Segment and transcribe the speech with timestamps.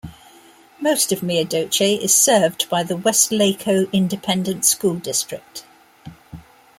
[0.79, 5.63] Most of Mila Doce is served by the Weslaco Independent School District.